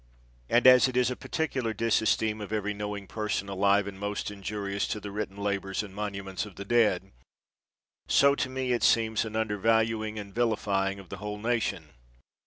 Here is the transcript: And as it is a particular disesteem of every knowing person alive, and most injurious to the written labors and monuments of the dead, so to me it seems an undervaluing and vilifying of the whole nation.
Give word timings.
And 0.49 0.65
as 0.65 0.87
it 0.87 0.97
is 0.97 1.11
a 1.11 1.15
particular 1.15 1.75
disesteem 1.75 2.41
of 2.41 2.51
every 2.51 2.73
knowing 2.73 3.05
person 3.05 3.47
alive, 3.49 3.85
and 3.85 3.99
most 3.99 4.31
injurious 4.31 4.87
to 4.87 4.99
the 4.99 5.11
written 5.11 5.37
labors 5.37 5.83
and 5.83 5.93
monuments 5.93 6.43
of 6.43 6.55
the 6.55 6.65
dead, 6.65 7.11
so 8.07 8.33
to 8.33 8.49
me 8.49 8.71
it 8.71 8.81
seems 8.81 9.25
an 9.25 9.35
undervaluing 9.35 10.17
and 10.17 10.33
vilifying 10.33 10.97
of 10.97 11.09
the 11.09 11.17
whole 11.17 11.37
nation. 11.37 11.89